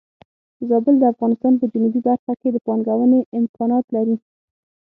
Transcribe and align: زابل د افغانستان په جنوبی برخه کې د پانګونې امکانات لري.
زابل 0.69 0.95
د 0.99 1.03
افغانستان 1.13 1.53
په 1.59 1.65
جنوبی 1.71 2.01
برخه 2.07 2.33
کې 2.41 2.49
د 2.51 2.57
پانګونې 2.65 3.19
امکانات 3.39 3.85
لري. 3.95 4.15